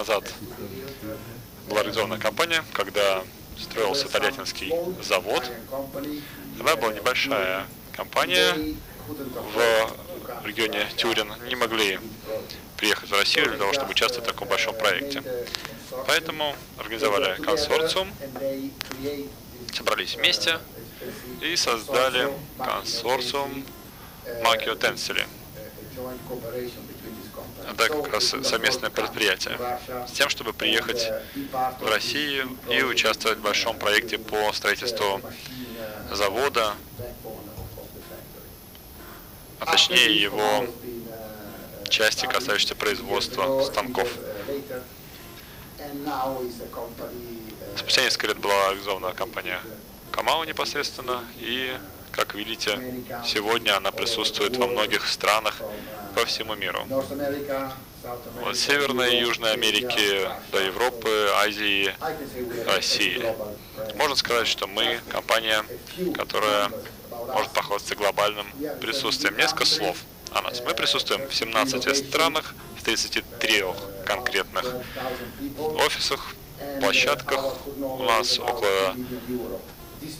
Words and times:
назад 0.00 0.24
была 1.68 1.80
организована 1.80 2.18
компания, 2.18 2.64
когда 2.72 3.22
строился 3.58 4.08
Тольяттинский 4.08 4.72
завод. 5.02 5.42
Тогда 6.56 6.76
была 6.76 6.92
небольшая 6.94 7.66
компания 7.92 8.76
в 9.06 10.46
регионе 10.46 10.88
Тюрин. 10.96 11.34
Не 11.48 11.54
могли 11.54 11.98
приехать 12.78 13.10
в 13.10 13.12
Россию 13.12 13.50
для 13.50 13.58
того, 13.58 13.74
чтобы 13.74 13.90
участвовать 13.90 14.26
в 14.26 14.32
таком 14.32 14.48
большом 14.48 14.74
проекте. 14.74 15.22
Поэтому 16.06 16.56
организовали 16.78 17.38
консорциум, 17.42 18.10
собрались 19.74 20.16
вместе 20.16 20.60
и 21.42 21.56
создали 21.56 22.32
консорциум 22.58 23.66
Макио 24.42 24.76
Тенсели. 24.76 25.26
Это 27.72 27.88
как 27.88 28.12
раз 28.12 28.34
совместное 28.42 28.90
предприятие. 28.90 29.58
С 30.08 30.12
тем, 30.12 30.28
чтобы 30.28 30.52
приехать 30.52 31.10
в 31.80 31.86
Россию 31.88 32.56
и 32.68 32.82
участвовать 32.82 33.38
в 33.38 33.42
большом 33.42 33.78
проекте 33.78 34.18
по 34.18 34.52
строительству 34.52 35.20
завода, 36.10 36.74
а 39.60 39.66
точнее 39.66 40.20
его 40.20 40.66
части, 41.88 42.26
касающиеся 42.26 42.74
производства 42.74 43.62
станков. 43.64 44.08
Спустя 47.76 48.02
несколько 48.02 48.28
лет 48.28 48.38
была 48.38 48.68
организована 48.68 49.12
компания 49.12 49.60
Камау 50.10 50.44
непосредственно, 50.44 51.24
и, 51.38 51.76
как 52.12 52.34
видите, 52.34 52.78
сегодня 53.24 53.76
она 53.76 53.90
присутствует 53.90 54.56
во 54.56 54.66
многих 54.66 55.06
странах 55.06 55.60
по 56.14 56.24
всему 56.24 56.54
миру. 56.54 56.86
От 58.46 58.56
Северной 58.56 59.16
и 59.16 59.20
Южной 59.20 59.52
Америки 59.52 60.28
до 60.52 60.60
Европы, 60.60 61.28
Азии, 61.36 61.94
России. 62.66 63.22
Можно 63.96 64.16
сказать, 64.16 64.46
что 64.46 64.66
мы 64.66 65.00
компания, 65.08 65.64
которая 66.14 66.70
может 67.10 67.52
похвастаться 67.52 67.96
глобальным 67.96 68.46
присутствием. 68.80 69.36
Несколько 69.36 69.66
слов 69.66 69.98
о 70.32 70.42
нас. 70.42 70.62
Мы 70.64 70.74
присутствуем 70.74 71.28
в 71.28 71.34
17 71.34 71.96
странах, 71.96 72.54
в 72.78 72.82
33 72.82 73.64
конкретных 74.06 74.64
офисах, 75.58 76.34
площадках. 76.80 77.66
У 77.78 78.02
нас 78.04 78.38
около 78.38 78.96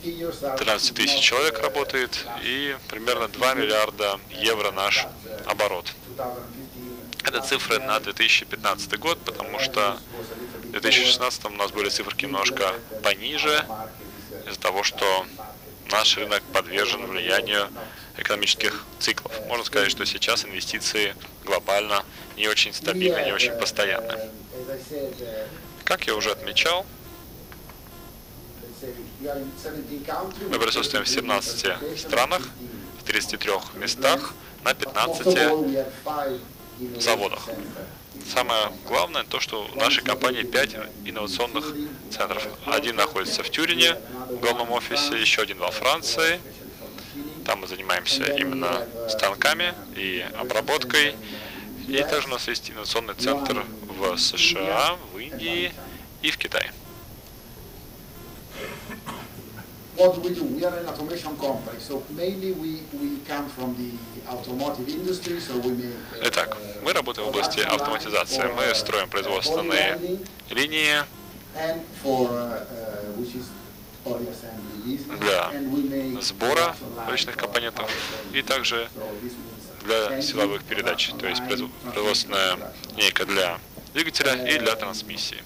13 0.02 0.94
тысяч 0.94 1.20
человек 1.20 1.58
работает 1.60 2.24
и 2.42 2.76
примерно 2.88 3.28
2 3.28 3.54
миллиарда 3.54 4.18
евро 4.30 4.70
наш 4.70 5.06
оборот. 5.46 5.92
Это 7.24 7.40
цифры 7.42 7.78
на 7.78 8.00
2015 8.00 8.98
год, 8.98 9.18
потому 9.24 9.58
что 9.58 9.98
в 10.64 10.70
2016 10.70 11.44
у 11.46 11.50
нас 11.50 11.70
были 11.70 11.88
цифры 11.90 12.16
немножко 12.22 12.74
пониже, 13.02 13.64
из-за 14.46 14.58
того, 14.58 14.82
что 14.82 15.26
наш 15.90 16.16
рынок 16.16 16.42
подвержен 16.52 17.06
влиянию 17.06 17.68
экономических 18.16 18.84
циклов. 18.98 19.32
Можно 19.48 19.64
сказать, 19.64 19.90
что 19.90 20.04
сейчас 20.06 20.44
инвестиции 20.44 21.14
глобально 21.44 22.04
не 22.36 22.48
очень 22.48 22.72
стабильны, 22.72 23.22
не 23.24 23.32
очень 23.32 23.52
постоянны. 23.52 24.18
Как 25.84 26.06
я 26.06 26.14
уже 26.14 26.30
отмечал, 26.30 26.86
мы 29.20 30.58
присутствуем 30.58 31.04
в 31.04 31.08
17 31.08 31.98
странах, 31.98 32.48
в 33.00 33.04
33 33.04 33.52
местах, 33.76 34.32
на 34.64 34.72
15 34.74 35.86
заводах. 36.98 37.48
Самое 38.32 38.72
главное 38.86 39.24
то, 39.24 39.40
что 39.40 39.64
в 39.64 39.76
нашей 39.76 40.02
компании 40.02 40.42
5 40.42 40.76
инновационных 41.04 41.74
центров. 42.10 42.46
Один 42.66 42.96
находится 42.96 43.42
в 43.42 43.50
Тюрине, 43.50 43.96
в 44.30 44.40
главном 44.40 44.72
офисе, 44.72 45.20
еще 45.20 45.42
один 45.42 45.58
во 45.58 45.70
Франции. 45.70 46.40
Там 47.44 47.60
мы 47.60 47.66
занимаемся 47.66 48.24
именно 48.24 48.86
станками 49.08 49.74
и 49.96 50.24
обработкой. 50.38 51.14
И 51.88 51.98
также 52.08 52.28
у 52.28 52.30
нас 52.30 52.46
есть 52.48 52.70
инновационный 52.70 53.14
центр 53.14 53.64
в 53.82 54.16
США, 54.16 54.96
в 55.12 55.18
Индии 55.18 55.72
и 56.22 56.30
в 56.30 56.38
Китае. 56.38 56.72
What 60.00 60.14
do 60.14 60.20
we 60.26 60.34
do? 60.34 60.44
We 60.44 60.64
are 60.64 60.76
an 60.76 60.86
automation 60.86 61.36
company, 61.36 61.78
so 61.78 62.02
mainly 62.16 62.52
we, 62.52 62.80
we 63.00 63.18
come 63.28 63.48
from 63.48 63.76
the 63.76 63.90
automotive 64.32 64.88
industry, 64.88 65.38
so 65.40 65.58
we 65.58 65.72
make... 65.72 65.94
Uh, 66.12 66.28
Итак, 66.28 66.56
мы 66.82 66.92
работаем 66.92 67.26
в 67.26 67.30
области 67.30 67.60
автоматизации. 67.60 68.44
Мы 68.56 68.74
строим 68.74 69.08
производственные 69.10 70.18
линии 70.48 71.04
для 75.20 75.52
сбора 76.22 76.74
различных 77.06 77.36
компонентов 77.36 77.90
и 78.32 78.42
также 78.42 78.88
для 79.84 80.22
силовых 80.22 80.62
передач, 80.64 81.10
то 81.18 81.26
есть 81.26 81.42
производственная 81.46 82.56
линейка 82.96 83.26
для 83.26 83.58
двигателя 83.92 84.34
и 84.46 84.58
для 84.58 84.76
трансмиссии. 84.76 85.42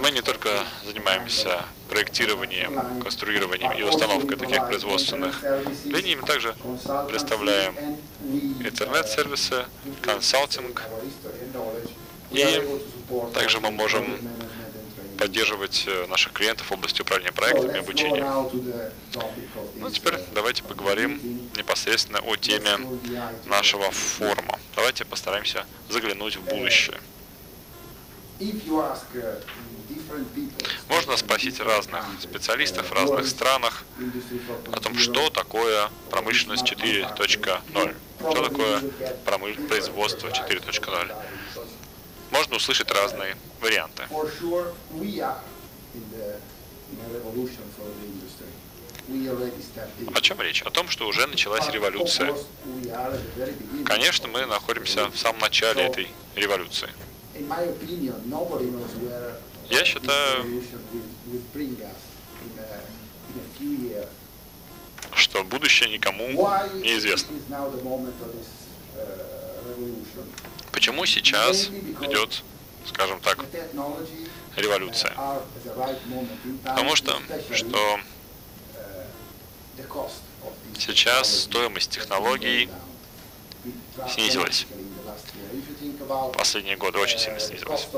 Мы 0.00 0.10
не 0.10 0.20
только 0.20 0.50
занимаемся 0.84 1.64
проектированием, 1.88 3.00
конструированием 3.02 3.72
и 3.72 3.82
установкой 3.82 4.36
таких 4.36 4.66
производственных 4.66 5.42
линий, 5.84 6.16
мы 6.16 6.26
также 6.26 6.54
представляем 7.08 7.74
интернет-сервисы, 8.60 9.64
консалтинг, 10.02 10.82
и 12.30 12.62
также 13.32 13.60
мы 13.60 13.70
можем 13.70 14.04
поддерживать 15.18 15.84
э, 15.86 16.06
наших 16.08 16.32
клиентов 16.32 16.68
в 16.68 16.72
области 16.72 17.00
управления 17.00 17.30
проектами 17.30 17.76
и 17.76 17.78
обучения. 17.78 18.24
Ну, 19.76 19.90
теперь 19.90 20.18
давайте 20.34 20.64
поговорим 20.64 21.41
непосредственно 21.56 22.20
о 22.20 22.36
теме 22.36 22.78
нашего 23.46 23.90
форума. 23.90 24.58
Давайте 24.74 25.04
постараемся 25.04 25.66
заглянуть 25.88 26.36
в 26.36 26.42
будущее. 26.42 26.98
Можно 30.88 31.16
спросить 31.16 31.60
разных 31.60 32.04
специалистов 32.20 32.90
в 32.90 32.92
разных 32.92 33.26
странах 33.26 33.84
о 34.72 34.80
том, 34.80 34.98
что 34.98 35.30
такое 35.30 35.90
промышленность 36.10 36.64
4.0, 36.64 37.94
что 38.18 38.42
такое 38.42 38.82
производство 39.68 40.28
4.0 40.28 41.14
можно 42.32 42.56
услышать 42.56 42.90
разные 42.90 43.36
варианты. 43.60 44.04
О 50.14 50.20
чем 50.20 50.40
речь? 50.40 50.62
О 50.62 50.70
том, 50.70 50.88
что 50.88 51.06
уже 51.06 51.26
началась 51.26 51.68
революция. 51.68 52.34
Конечно, 53.84 54.28
мы 54.28 54.46
находимся 54.46 55.08
в 55.08 55.18
самом 55.18 55.40
начале 55.40 55.84
этой 55.84 56.08
революции. 56.36 56.88
Я 59.70 59.84
считаю, 59.84 60.62
что 65.14 65.44
будущее 65.44 65.90
никому 65.90 66.28
не 66.74 66.96
известно. 66.98 67.36
Почему 70.72 71.06
сейчас 71.06 71.68
идет, 72.02 72.42
скажем 72.86 73.20
так, 73.20 73.38
революция? 74.56 75.14
Потому 76.64 76.96
что, 76.96 77.20
что 77.52 78.00
сейчас 80.78 81.42
стоимость 81.42 81.90
технологий 81.90 82.68
снизилась. 84.10 84.66
Последние 86.36 86.76
годы 86.76 86.98
очень 86.98 87.18
сильно 87.18 87.38
снизилась. 87.40 87.88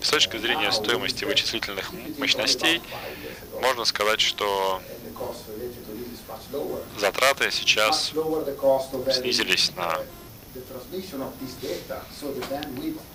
С 0.00 0.10
точки 0.10 0.36
зрения 0.38 0.70
стоимости 0.72 1.24
вычислительных 1.24 1.92
мощностей, 2.18 2.80
можно 3.60 3.84
сказать, 3.84 4.20
что 4.20 4.80
затраты 6.98 7.50
сейчас 7.50 8.12
снизились 9.12 9.72
на 9.76 10.00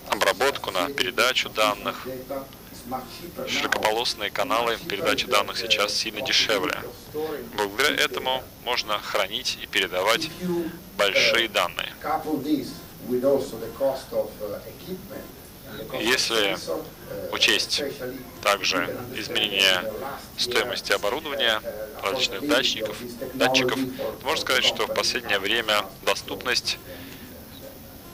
обработку, 0.09 0.71
на 0.71 0.89
передачу 0.89 1.49
данных. 1.49 2.07
Широкополосные 3.47 4.29
каналы 4.29 4.77
передачи 4.89 5.25
данных 5.27 5.57
сейчас 5.57 5.93
сильно 5.93 6.21
дешевле. 6.21 6.77
Благодаря 7.55 7.95
этому 7.95 8.43
можно 8.65 8.99
хранить 8.99 9.57
и 9.61 9.67
передавать 9.67 10.29
большие 10.97 11.47
данные. 11.47 11.93
Если 15.99 16.57
учесть 17.31 17.83
также 18.41 18.95
изменение 19.15 19.91
стоимости 20.37 20.91
оборудования, 20.91 21.61
различных 22.01 22.47
датчиков, 22.47 22.97
датчиков, 23.33 23.79
можно 24.23 24.41
сказать, 24.41 24.63
что 24.63 24.85
в 24.87 24.93
последнее 24.93 25.39
время 25.39 25.85
доступность 26.05 26.77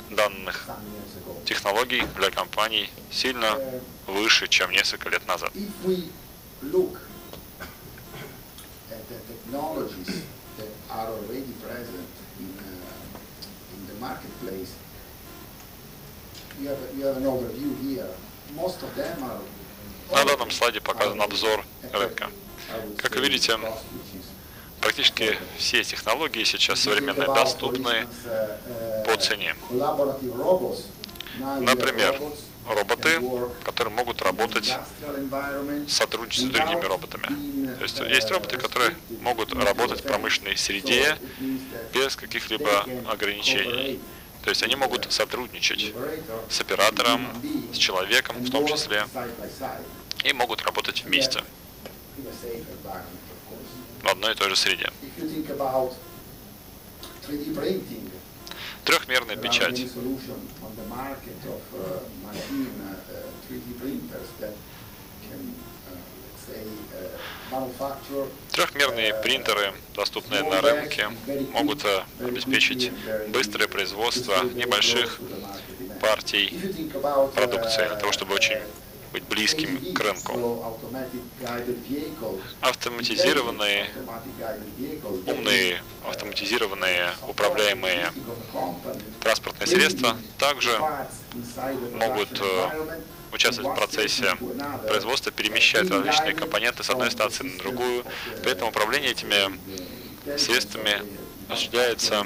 данных 0.10 0.68
технологий 1.46 2.04
для 2.18 2.32
компаний 2.32 2.90
сильно 3.12 3.58
выше, 4.08 4.48
чем 4.48 4.72
несколько 4.72 5.10
лет 5.10 5.26
назад. 5.28 5.52
На 20.12 20.26
данном 20.26 20.52
слайде 20.52 20.82
показан 20.82 21.22
обзор 21.22 21.64
рынка. 21.94 22.30
Как 22.98 23.16
вы 23.16 23.22
видите, 23.22 23.58
практически 24.82 25.38
все 25.58 25.84
технологии 25.84 26.44
сейчас 26.44 26.80
современные 26.80 27.28
доступны 27.28 28.08
по 29.06 29.16
цене. 29.18 29.56
Например, 31.60 32.20
роботы, 32.68 33.22
которые 33.64 33.94
могут 33.94 34.22
работать 34.22 34.76
в 35.88 35.90
сотрудничестве 35.90 36.50
с 36.50 36.54
другими 36.54 36.86
роботами. 36.86 37.76
То 37.78 37.84
есть 37.84 38.00
есть 38.00 38.32
роботы, 38.32 38.58
которые 38.58 38.96
могут 39.22 39.54
работать 39.54 40.02
в 40.02 40.04
промышленной 40.04 40.58
среде 40.58 41.18
без 41.94 42.16
каких-либо 42.16 42.86
ограничений. 43.08 44.00
То 44.44 44.50
есть 44.50 44.64
они 44.64 44.76
могут 44.76 45.12
сотрудничать 45.12 45.94
с 46.50 46.62
оператором, 46.62 47.28
с 47.74 47.78
человеком 47.78 48.38
в 48.38 48.50
том 48.50 48.66
числе, 48.68 49.06
и 50.24 50.34
могут 50.34 50.62
работать 50.62 51.04
вместе 51.04 51.44
в 54.02 54.08
одной 54.08 54.34
и 54.34 54.36
той 54.36 54.50
же 54.50 54.56
среде. 54.56 54.90
Трехмерная 58.86 59.36
печать. 59.36 59.86
Трехмерные 68.52 69.14
принтеры, 69.22 69.74
доступные 69.96 70.44
на 70.44 70.62
рынке, 70.62 71.10
могут 71.52 71.86
э, 71.86 72.04
обеспечить 72.20 72.92
быстрое 73.30 73.68
производство 73.68 74.44
небольших 74.44 75.20
партий 76.02 76.60
продукции, 77.36 77.88
для 77.88 77.96
того, 77.96 78.12
чтобы 78.12 78.36
очень 78.36 78.58
быть 79.12 79.24
близким 79.24 79.94
к 79.94 80.00
рынку. 80.00 80.78
Автоматизированные, 82.62 83.90
умные, 85.26 85.84
автоматизированные, 86.08 87.12
управляемые 87.28 88.12
транспортные 89.22 89.68
средства 89.68 90.18
также 90.38 90.72
могут 91.96 92.40
э, 92.42 92.96
участвовать 93.32 93.72
в 93.72 93.76
процессе 93.76 94.36
производства, 94.88 95.32
перемещать 95.32 95.90
различные 95.90 96.34
компоненты 96.34 96.84
с 96.84 96.90
одной 96.90 97.12
станции 97.12 97.44
на 97.44 97.58
другую. 97.58 98.04
Поэтому 98.44 98.70
управление 98.70 99.12
этими 99.12 99.60
средствами 100.38 101.02
осуществляется 101.48 102.26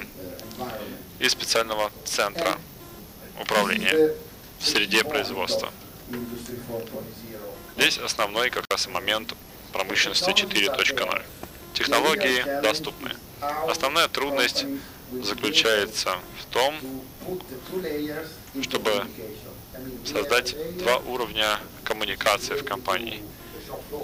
из 1.19 1.31
специального 1.31 1.91
центра 2.05 2.57
управления 3.39 4.13
в 4.59 4.67
среде 4.67 5.03
производства. 5.03 5.71
Здесь 7.77 7.97
основной 7.97 8.49
как 8.49 8.65
раз 8.69 8.87
момент 8.87 9.33
промышленности 9.71 10.29
4.0. 10.29 11.23
Технологии 11.73 12.61
доступны. 12.61 13.11
Основная 13.67 14.07
трудность 14.07 14.65
заключается 15.11 16.17
в 16.39 16.45
том, 16.53 16.75
чтобы 18.61 19.05
создать 20.05 20.55
два 20.77 20.97
уровня 20.97 21.59
коммуникации 21.83 22.53
в 22.53 22.63
компании. 22.63 23.23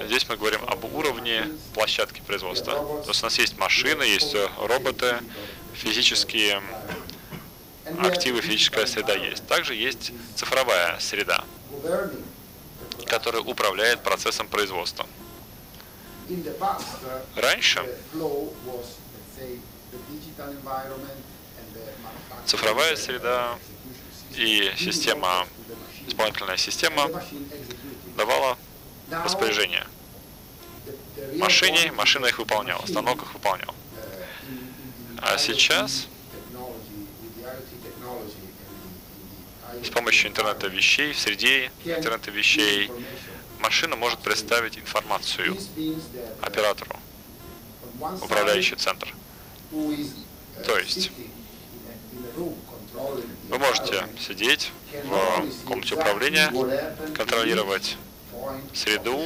Здесь 0.04 0.28
мы 0.28 0.36
говорим 0.38 0.62
об 0.68 0.84
уровне 0.86 1.48
площадки 1.74 2.22
производства. 2.26 2.74
То 2.74 3.06
есть 3.08 3.22
у 3.22 3.26
нас 3.26 3.38
есть 3.38 3.58
машины, 3.58 4.04
есть 4.04 4.36
роботы, 4.58 5.20
физические 5.74 6.62
активы, 8.00 8.42
физическая 8.42 8.86
среда 8.86 9.14
есть. 9.14 9.46
Также 9.48 9.76
есть 9.76 10.12
цифровая 10.36 11.00
среда, 11.00 11.44
которая 13.06 13.42
управляет 13.42 14.01
процессом 14.01 14.48
производства. 14.48 15.06
Раньше 17.36 17.83
цифровая 22.45 22.95
среда 22.95 23.57
и 24.36 24.71
система, 24.77 25.48
исполнительная 26.07 26.57
система 26.57 27.10
давала 28.15 28.57
распоряжение 29.10 29.86
машине, 31.38 31.92
машина 31.92 32.27
их 32.27 32.39
выполняла, 32.39 32.86
станок 32.86 33.22
их 33.22 33.33
выполнял. 33.33 33.74
А 35.22 35.38
сейчас 35.38 36.07
с 39.83 39.89
помощью 39.89 40.30
интернета 40.30 40.68
вещей, 40.68 41.13
в 41.13 41.19
среде 41.19 41.71
интернета 41.86 42.31
вещей, 42.31 42.92
машина 43.60 43.95
может 43.95 44.19
представить 44.19 44.77
информацию 44.77 45.57
оператору, 46.42 46.95
управляющий 48.21 48.75
центр. 48.75 49.13
То 50.66 50.77
есть 50.77 51.12
вы 53.50 53.60
можете 53.60 54.07
сидеть 54.19 54.71
в 55.04 55.66
комнате 55.66 55.95
управления, 55.95 56.51
контролировать 57.15 57.98
среду 58.74 59.19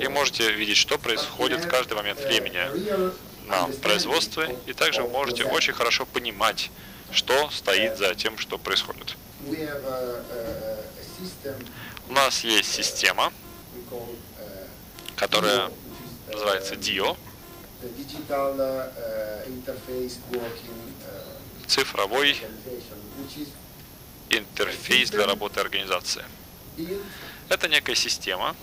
и 0.00 0.08
можете 0.08 0.52
видеть, 0.52 0.76
что 0.76 0.98
происходит 0.98 1.64
в 1.64 1.68
каждый 1.68 1.94
момент 1.94 2.20
времени 2.20 3.12
на 3.46 3.68
производстве, 3.82 4.56
и 4.66 4.72
также 4.72 5.02
вы 5.02 5.10
можете 5.10 5.44
очень 5.44 5.74
хорошо 5.74 6.06
понимать, 6.06 6.70
что 7.10 7.50
стоит 7.50 7.98
за 7.98 8.14
тем, 8.14 8.38
что 8.38 8.58
происходит. 8.58 9.16
У 12.08 12.12
нас 12.12 12.44
есть 12.44 12.72
система, 12.72 13.32
которая 15.16 15.70
называется 16.32 16.74
DIO, 16.74 17.16
цифровой 21.66 22.36
интерфейс 24.30 25.10
для 25.10 25.26
работы 25.26 25.60
организации. 25.60 26.24
Это 27.48 27.68
некая 27.68 27.94
система, 27.94 28.56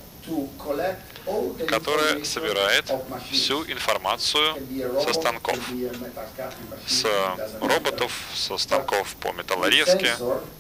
которая 1.68 2.24
собирает 2.24 2.92
всю 3.32 3.64
информацию 3.66 4.56
со 5.04 5.14
станков, 5.14 5.60
с 6.88 7.06
роботов, 7.60 8.12
со 8.34 8.58
станков 8.58 9.16
по 9.16 9.32
металлорезке, 9.34 10.16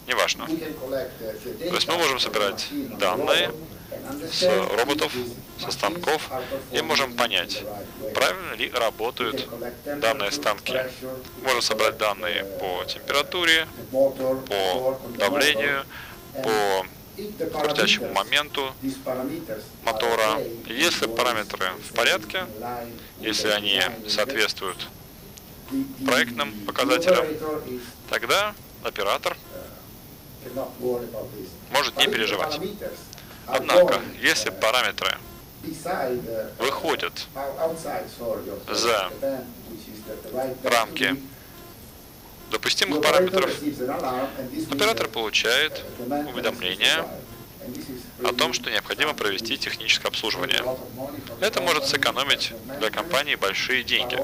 неважно. 0.07 0.47
То 0.47 1.75
есть 1.75 1.87
мы 1.87 1.97
можем 1.97 2.19
собирать 2.19 2.67
данные 2.99 3.51
с 4.31 4.43
роботов, 4.77 5.13
со 5.59 5.71
станков, 5.71 6.29
и 6.71 6.81
можем 6.81 7.13
понять, 7.13 7.63
правильно 8.13 8.53
ли 8.53 8.71
работают 8.71 9.47
данные 9.99 10.31
станки. 10.31 10.75
Можем 11.43 11.61
собрать 11.61 11.97
данные 11.97 12.45
по 12.59 12.83
температуре, 12.85 13.67
по 13.91 14.99
давлению, 15.17 15.85
по 16.43 16.85
крутящему 17.53 18.11
моменту 18.13 18.73
мотора. 19.83 20.39
Если 20.67 21.07
параметры 21.07 21.71
в 21.89 21.93
порядке, 21.93 22.45
если 23.19 23.49
они 23.49 23.81
соответствуют 24.07 24.87
проектным 26.05 26.53
показателям, 26.65 27.25
тогда 28.09 28.53
оператор 28.83 29.37
может 31.71 31.97
не 31.97 32.07
переживать. 32.07 32.59
Однако, 33.47 34.01
если 34.21 34.49
параметры 34.49 35.17
выходят 36.57 37.27
за 38.69 39.11
рамки 40.63 41.15
допустимых 42.51 43.01
параметров, 43.01 43.49
оператор 44.71 45.07
получает 45.07 45.83
уведомление 45.99 47.05
о 48.23 48.33
том, 48.33 48.53
что 48.53 48.69
необходимо 48.69 49.13
провести 49.13 49.57
техническое 49.57 50.09
обслуживание. 50.09 50.63
Это 51.39 51.61
может 51.61 51.85
сэкономить 51.85 52.53
для 52.79 52.89
компании 52.89 53.35
большие 53.35 53.83
деньги. 53.83 54.17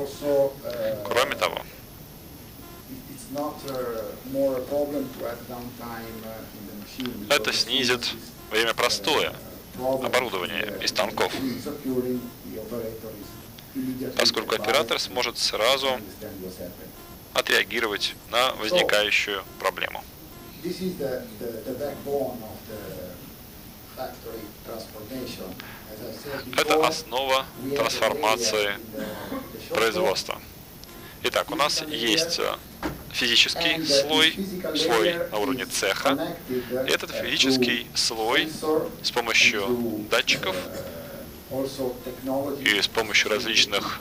Кроме 1.05 1.35
того, 1.35 1.61
Это 7.29 7.53
снизит 7.53 8.09
время 8.49 8.73
простоя 8.73 9.33
оборудования 9.77 10.73
и 10.81 10.87
станков, 10.87 11.31
поскольку 14.17 14.55
оператор 14.55 14.99
сможет 14.99 15.37
сразу 15.37 15.99
отреагировать 17.37 18.15
на 18.31 18.51
возникающую 18.53 19.43
проблему. 19.59 20.03
Это 26.57 26.87
основа 26.87 27.45
трансформации 27.75 28.79
производства. 29.69 30.41
Итак, 31.23 31.51
у 31.51 31.55
нас 31.55 31.83
есть 31.87 32.39
э, 32.39 32.55
физический 33.11 33.83
слой, 33.85 34.35
слой 34.75 35.15
на 35.31 35.37
уровне 35.37 35.65
цеха. 35.65 36.35
Этот 36.87 37.11
физический 37.11 37.87
слой 37.95 38.49
с 39.01 39.11
помощью 39.11 40.05
датчиков 40.09 40.55
и 42.59 42.81
с 42.81 42.87
помощью 42.87 43.31
различных 43.31 43.99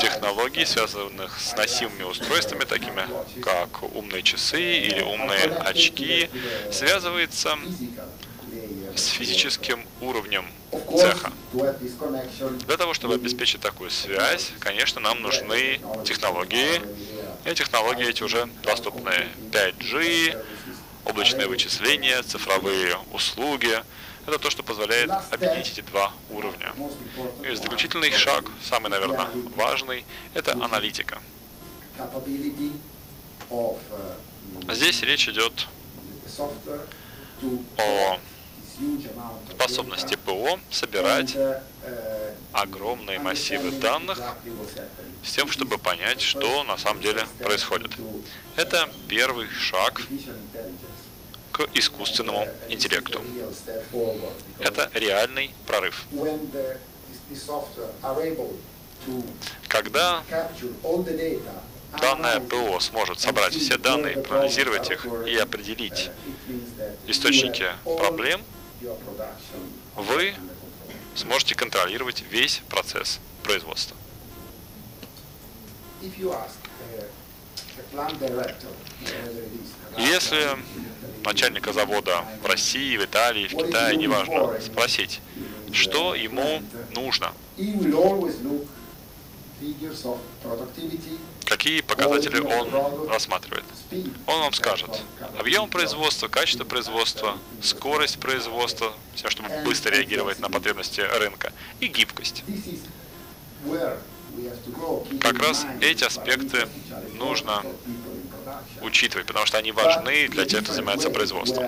технологий, 0.00 0.64
связанных 0.64 1.40
с 1.40 1.56
носимыми 1.56 2.04
устройствами, 2.04 2.64
такими 2.64 3.02
как 3.42 3.82
умные 3.94 4.22
часы 4.22 4.78
или 4.78 5.02
умные 5.02 5.46
очки, 5.60 6.30
связывается 6.70 7.58
с 8.94 9.06
физическим 9.06 9.84
уровнем 10.00 10.46
цеха. 10.96 11.32
Для 11.52 12.76
того, 12.76 12.94
чтобы 12.94 13.14
обеспечить 13.14 13.60
такую 13.60 13.90
связь, 13.90 14.52
конечно, 14.60 15.00
нам 15.00 15.22
нужны 15.22 15.80
технологии, 16.04 16.80
и 17.44 17.54
технологии 17.54 18.08
эти 18.08 18.22
уже 18.22 18.48
доступны 18.62 19.28
5G, 19.52 20.36
облачное 21.04 21.46
вычисление, 21.46 22.22
цифровые 22.22 22.96
услуги. 23.12 23.82
Это 24.26 24.38
то, 24.38 24.50
что 24.50 24.62
позволяет 24.62 25.10
объединить 25.30 25.70
эти 25.70 25.82
два 25.82 26.12
уровня. 26.30 26.72
И 27.42 27.54
заключительный 27.54 28.10
шаг, 28.10 28.44
самый, 28.62 28.88
наверное, 28.88 29.28
важный, 29.54 30.04
это 30.32 30.52
аналитика. 30.52 31.20
Здесь 34.70 35.02
речь 35.02 35.28
идет 35.28 35.66
о 37.78 38.18
способности 39.50 40.16
ПО 40.16 40.58
собирать 40.70 41.36
огромные 42.52 43.18
массивы 43.18 43.70
данных 43.72 44.18
с 45.22 45.32
тем, 45.32 45.50
чтобы 45.50 45.76
понять, 45.78 46.20
что 46.20 46.64
на 46.64 46.78
самом 46.78 47.02
деле 47.02 47.26
происходит. 47.40 47.92
Это 48.56 48.88
первый 49.06 49.48
шаг 49.50 50.00
к 51.54 51.68
искусственному 51.72 52.48
интеллекту. 52.68 53.22
Это 54.58 54.90
реальный 54.92 55.54
прорыв. 55.68 56.04
Когда 59.68 60.24
данное 62.00 62.40
ПО 62.40 62.80
сможет 62.80 63.20
собрать 63.20 63.54
все 63.54 63.78
данные, 63.78 64.16
проанализировать 64.18 64.90
их 64.90 65.06
и 65.26 65.36
определить 65.36 66.10
источники 67.06 67.66
проблем, 67.84 68.42
вы 69.94 70.34
сможете 71.14 71.54
контролировать 71.54 72.24
весь 72.30 72.62
процесс 72.68 73.20
производства. 73.44 73.96
Если 79.96 80.58
начальника 81.24 81.72
завода 81.72 82.24
в 82.42 82.46
России, 82.46 82.96
в 82.96 83.04
Италии, 83.04 83.46
в 83.46 83.56
Китае, 83.56 83.96
неважно, 83.96 84.60
спросить, 84.60 85.20
что 85.72 86.14
ему 86.14 86.62
нужно, 86.94 87.32
какие 91.44 91.80
показатели 91.80 92.40
он 92.40 93.08
рассматривает. 93.08 93.64
Он 94.26 94.40
вам 94.40 94.52
скажет 94.52 95.02
объем 95.38 95.68
производства, 95.68 96.28
качество 96.28 96.64
производства, 96.64 97.38
скорость 97.62 98.18
производства, 98.18 98.92
все, 99.14 99.30
чтобы 99.30 99.48
быстро 99.64 99.90
реагировать 99.90 100.40
на 100.40 100.50
потребности 100.50 101.00
рынка, 101.00 101.52
и 101.80 101.86
гибкость. 101.86 102.44
Как 105.20 105.38
раз 105.38 105.66
эти 105.80 106.04
аспекты 106.04 106.68
нужно 107.14 107.62
учитывать, 108.82 109.26
потому 109.26 109.46
что 109.46 109.58
они 109.58 109.72
важны 109.72 110.28
для 110.28 110.44
тех, 110.44 110.62
кто 110.62 110.72
занимается 110.72 111.10
производством. 111.10 111.66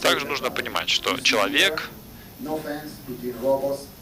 Также 0.00 0.26
нужно 0.26 0.50
понимать, 0.50 0.88
что 0.90 1.18
человек 1.20 1.90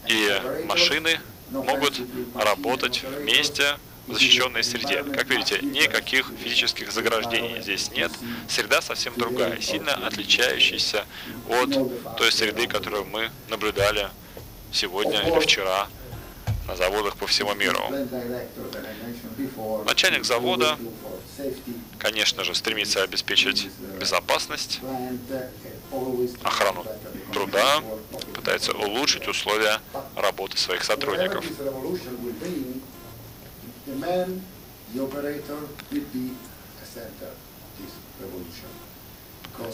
и 0.07 0.41
машины 0.65 1.19
могут 1.51 2.01
работать 2.33 3.03
вместе 3.03 3.77
в 4.07 4.13
защищенной 4.13 4.63
среде. 4.63 5.03
Как 5.03 5.29
видите, 5.29 5.59
никаких 5.61 6.31
физических 6.43 6.91
заграждений 6.91 7.61
здесь 7.61 7.91
нет. 7.91 8.11
Среда 8.47 8.81
совсем 8.81 9.13
другая, 9.15 9.61
сильно 9.61 9.93
отличающаяся 9.93 11.05
от 11.49 12.17
той 12.17 12.31
среды, 12.31 12.67
которую 12.67 13.05
мы 13.05 13.29
наблюдали 13.49 14.09
сегодня 14.71 15.21
или 15.21 15.39
вчера 15.39 15.87
на 16.71 16.77
заводах 16.77 17.17
по 17.17 17.27
всему 17.27 17.53
миру. 17.53 17.83
Начальник 19.85 20.23
завода, 20.23 20.77
конечно 21.97 22.45
же, 22.45 22.55
стремится 22.55 23.03
обеспечить 23.03 23.67
безопасность, 23.99 24.79
охрану 26.43 26.85
труда, 27.33 27.83
пытается 28.33 28.71
улучшить 28.71 29.27
условия 29.27 29.79
работы 30.15 30.57
своих 30.57 30.83
сотрудников. 30.85 31.43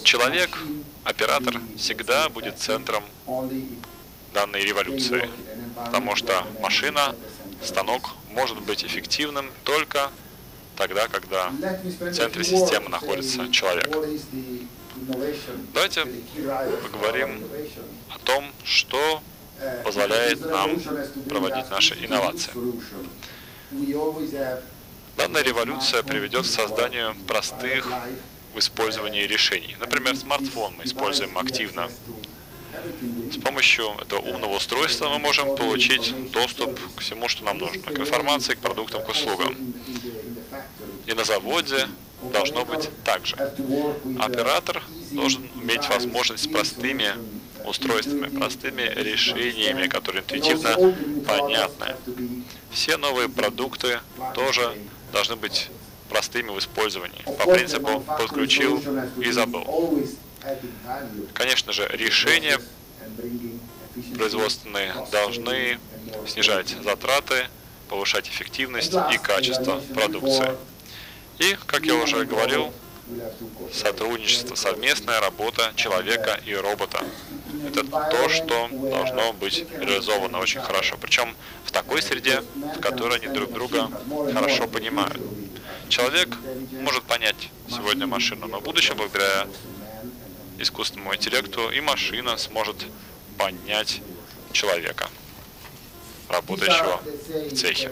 Человек, 0.04 0.58
оператор, 1.04 1.62
всегда 1.78 2.30
будет 2.30 2.58
центром 2.58 3.04
данной 4.34 4.62
революции, 4.62 5.30
потому 5.88 6.16
что 6.18 6.46
машина, 6.60 7.16
станок 7.64 8.12
может 8.32 8.62
быть 8.62 8.84
эффективным 8.84 9.50
только 9.64 10.12
тогда, 10.76 11.08
когда 11.08 11.50
в 11.50 12.12
центре 12.12 12.44
системы 12.44 12.90
находится 12.90 13.50
человек. 13.52 13.90
Давайте 15.74 16.06
поговорим 16.84 17.42
о 18.10 18.20
том, 18.20 18.52
что 18.64 19.22
позволяет 19.84 20.42
нам 20.46 20.78
проводить 21.30 21.70
наши 21.72 21.96
инновации. 22.06 22.52
Данная 25.16 25.42
революция 25.42 26.04
приведет 26.04 26.44
к 26.44 26.50
созданию 26.50 27.16
простых 27.28 27.88
в 28.54 28.60
использовании 28.60 29.24
решений. 29.24 29.76
Например, 29.80 30.16
смартфон 30.16 30.76
мы 30.78 30.84
используем 30.84 31.38
активно. 31.38 31.90
С 33.32 33.38
помощью 33.38 33.90
этого 34.02 34.20
умного 34.20 34.56
устройства 34.56 35.10
мы 35.10 35.20
можем 35.20 35.56
получить 35.56 36.32
доступ 36.32 36.80
к 36.96 37.02
всему, 37.02 37.28
что 37.28 37.44
нам 37.44 37.58
нужно, 37.58 37.82
к 37.82 38.00
информации, 38.00 38.54
к 38.54 38.60
продуктам, 38.60 39.04
к 39.04 39.10
услугам. 39.10 39.56
И 41.06 41.14
на 41.14 41.24
заводе 41.24 41.88
должно 42.32 42.66
быть 42.66 42.90
так 43.04 43.26
же. 43.26 43.36
Оператор 44.20 44.82
должен 45.12 45.50
иметь 45.62 45.88
возможность 45.90 46.44
с 46.44 46.48
простыми 46.48 47.14
устройствами, 47.66 48.28
простыми 48.28 48.82
решениями, 48.82 49.88
которые 49.88 50.22
интуитивно 50.22 50.76
понятны. 51.26 51.96
Все 52.72 52.98
новые 52.98 53.30
продукты 53.30 54.00
тоже 54.34 54.74
должны 55.12 55.36
быть 55.36 55.70
простыми 56.10 56.50
в 56.50 56.60
использовании. 56.60 57.24
По 57.24 57.52
принципу 57.52 58.00
подключил 58.02 58.82
и 59.20 59.32
забыл. 59.32 59.66
Конечно 61.34 61.74
же, 61.74 61.88
решения 61.92 62.60
производственные 64.18 64.94
должны 65.12 65.80
снижать 66.28 66.76
затраты, 66.84 67.48
повышать 67.90 68.28
эффективность 68.28 68.94
и 69.14 69.18
качество 69.18 69.82
продукции. 69.94 70.56
И, 71.40 71.56
как 71.66 71.86
я 71.86 71.96
уже 71.96 72.26
говорил, 72.26 72.74
сотрудничество, 73.72 74.56
совместная 74.56 75.22
работа 75.22 75.72
человека 75.76 76.40
и 76.46 76.54
робота. 76.54 77.06
Это 77.68 77.84
то, 77.86 78.30
что 78.30 78.68
должно 78.70 79.34
быть 79.34 79.66
реализовано 79.80 80.40
очень 80.40 80.60
хорошо. 80.60 80.98
Причем 81.00 81.36
в 81.64 81.72
такой 81.72 82.02
среде, 82.02 82.44
в 82.76 82.82
которой 82.82 83.20
они 83.20 83.28
друг 83.28 83.54
друга 83.54 83.90
хорошо 84.34 84.68
понимают. 84.68 85.18
Человек 85.88 86.36
может 86.82 87.04
понять 87.04 87.50
сегодня 87.70 88.08
машину, 88.08 88.48
но 88.48 88.60
в 88.60 88.64
будущем, 88.64 88.98
благодаря 88.98 89.48
искусственному 90.60 91.16
интеллекту, 91.16 91.70
и 91.70 91.80
машина 91.80 92.36
сможет 92.38 92.76
понять 93.38 94.02
человека, 94.52 95.10
работающего 96.30 97.02
в 97.50 97.56
цехе. 97.56 97.92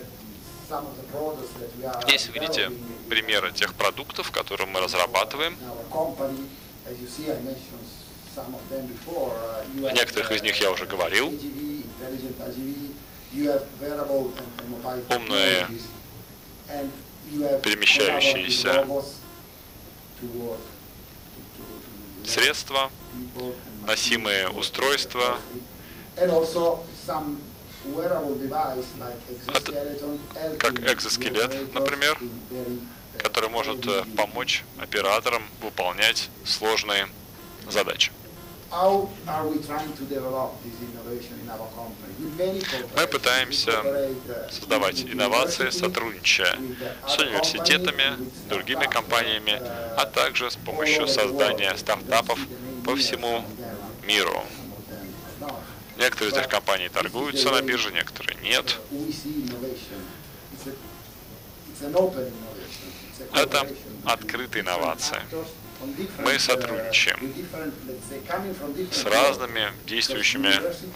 Здесь 2.03 2.29
видите 2.29 2.71
примеры 3.09 3.51
тех 3.51 3.73
продуктов, 3.75 4.31
которые 4.31 4.67
мы 4.67 4.81
разрабатываем. 4.81 5.57
О 9.77 9.91
некоторых 9.91 10.31
из 10.31 10.41
них 10.41 10.59
я 10.59 10.71
уже 10.71 10.85
говорил. 10.85 11.33
Умные 15.09 15.67
перемещающиеся 17.63 18.85
средства, 22.29 22.91
носимые 23.85 24.49
устройства, 24.49 25.37
как 30.59 30.79
экзоскелет, 30.79 31.73
например, 31.73 32.19
который 33.17 33.49
может 33.49 33.85
э, 33.87 34.03
помочь 34.17 34.63
операторам 34.77 35.43
выполнять 35.61 36.29
сложные 36.45 37.07
задачи. 37.69 38.11
Мы 42.95 43.07
пытаемся 43.07 43.71
создавать 44.51 45.01
инновации, 45.01 45.69
сотрудничая 45.69 46.57
с 47.07 47.17
университетами, 47.17 48.17
другими 48.49 48.85
компаниями, 48.85 49.61
а 49.97 50.05
также 50.05 50.51
с 50.51 50.55
помощью 50.55 51.07
создания 51.07 51.75
стартапов 51.77 52.39
по 52.83 52.95
всему 52.95 53.45
миру. 54.03 54.43
Некоторые 55.97 56.31
из 56.31 56.37
этих 56.37 56.49
компаний 56.49 56.89
торгуются 56.89 57.51
на 57.51 57.61
бирже, 57.61 57.91
некоторые 57.91 58.37
нет. 58.41 58.77
Это 63.33 63.67
открытая 64.03 64.61
инновация. 64.63 65.21
Мы 66.19 66.39
сотрудничаем 66.39 67.19
с 68.91 69.03
разными 69.05 69.71
действующими 69.85 70.53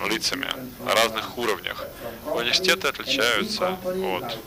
лицами 0.10 0.48
на 0.84 0.96
разных 0.96 1.38
уровнях. 1.38 1.86
Университеты 2.26 2.88
отличаются 2.88 3.78
от 3.84 4.38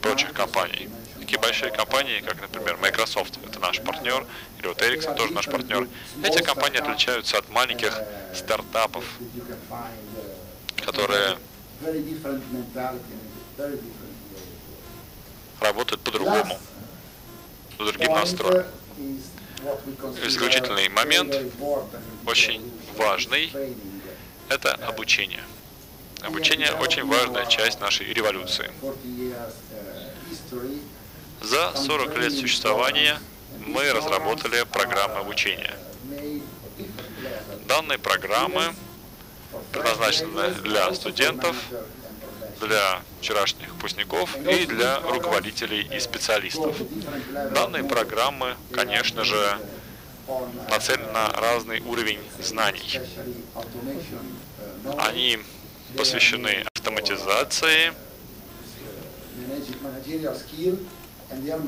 прочих 0.00 0.32
компаний. 0.32 0.88
Такие 1.18 1.40
большие 1.40 1.72
компании, 1.72 2.20
как, 2.20 2.40
например, 2.40 2.76
Microsoft, 2.76 3.38
это 3.44 3.58
наш 3.58 3.80
партнер, 3.80 4.24
или 4.58 4.68
вот 4.68 4.80
Ericsson 4.80 5.16
тоже 5.16 5.32
наш 5.32 5.46
партнер, 5.46 5.88
эти 6.22 6.40
компании 6.42 6.78
отличаются 6.78 7.38
от 7.38 7.48
маленьких 7.48 8.00
стартапов, 8.32 9.04
которые 10.84 11.38
работают 15.60 16.00
по-другому, 16.02 16.60
другим 17.78 18.12
настроем. 18.12 18.66
Исключительный 20.24 20.88
момент, 20.88 21.34
очень 22.26 22.62
важный, 22.96 23.52
это 24.48 24.74
обучение. 24.74 25.42
Обучение 26.22 26.72
очень 26.72 27.04
важная 27.06 27.46
часть 27.46 27.80
нашей 27.80 28.12
революции. 28.12 28.70
За 31.42 31.72
40 31.74 32.18
лет 32.18 32.32
существования 32.32 33.20
мы 33.66 33.92
разработали 33.92 34.64
программы 34.64 35.18
обучения. 35.18 35.74
Данные 37.68 37.98
программы 37.98 38.74
предназначены 39.72 40.50
для 40.62 40.92
студентов, 40.94 41.56
для 42.60 43.02
вчерашних 43.20 43.72
выпускников 43.72 44.36
и 44.36 44.66
для 44.66 45.00
руководителей 45.00 45.88
и 45.94 46.00
специалистов. 46.00 46.76
Данные 47.54 47.84
программы, 47.84 48.56
конечно 48.72 49.24
же, 49.24 49.58
нацелены 50.70 51.12
на 51.12 51.28
разный 51.32 51.80
уровень 51.80 52.20
знаний. 52.40 53.00
Они 54.98 55.38
посвящены 55.96 56.64
автоматизации, 56.74 57.92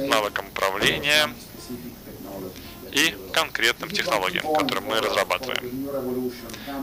навыкам 0.09 0.49
управления 0.49 1.31
и 2.93 3.15
конкретным 3.33 3.91
технологиям, 3.91 4.55
которые 4.55 4.85
мы 4.85 5.01
разрабатываем. 5.01 5.89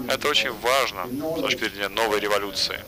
Это 0.07 0.29
очень 0.29 0.51
важно 0.51 1.07
с 1.07 1.41
точки 1.41 1.69
зрения 1.69 1.89
новой 1.89 2.19
революции, 2.19 2.79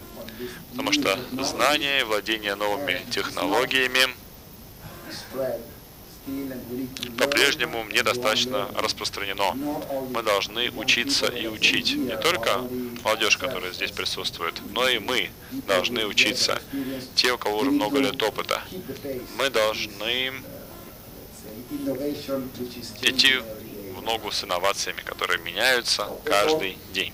потому 0.72 0.92
что 0.92 1.20
знание 1.44 2.06
владение 2.06 2.56
новыми 2.56 3.02
технологиями 3.12 4.08
по-прежнему 7.18 7.86
недостаточно 7.86 8.70
распространено. 8.76 9.54
Мы 10.12 10.24
должны 10.24 10.70
учиться 10.72 11.28
и 11.28 11.48
учить. 11.48 11.96
Не 11.96 12.18
только 12.18 12.62
молодежь, 13.04 13.38
которая 13.38 13.72
здесь 13.72 13.92
присутствует, 13.92 14.56
но 14.72 14.88
и 14.88 15.00
мы 15.00 15.30
должны 15.68 16.06
учиться. 16.06 16.62
Те, 17.16 17.34
у 17.34 17.38
кого 17.38 17.60
уже 17.60 17.72
много 17.72 18.00
лет 18.00 18.22
опыта. 18.22 18.62
Мы 19.38 19.50
должны 19.50 20.34
идти 23.02 23.36
в 23.96 24.02
ногу 24.02 24.32
с 24.32 24.44
инновациями, 24.44 25.02
которые 25.02 25.40
меняются 25.40 26.08
каждый 26.26 26.78
день. 26.94 27.14